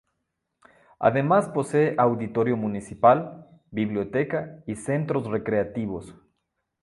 Además 0.97 1.47
posee 1.49 1.93
auditorio 1.95 2.57
municipal, 2.57 3.47
biblioteca 3.69 4.63
y 4.65 4.73
centros 4.75 5.27
recreativos. 5.27 6.15